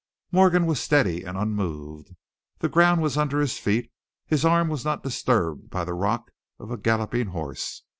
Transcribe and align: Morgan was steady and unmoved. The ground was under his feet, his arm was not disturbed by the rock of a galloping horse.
Morgan 0.31 0.65
was 0.65 0.79
steady 0.79 1.23
and 1.23 1.37
unmoved. 1.37 2.15
The 2.57 2.69
ground 2.69 3.03
was 3.03 3.19
under 3.19 3.39
his 3.39 3.59
feet, 3.59 3.91
his 4.25 4.43
arm 4.43 4.67
was 4.67 4.83
not 4.83 5.03
disturbed 5.03 5.69
by 5.69 5.83
the 5.85 5.93
rock 5.93 6.31
of 6.57 6.71
a 6.71 6.77
galloping 6.79 7.27
horse. 7.27 7.83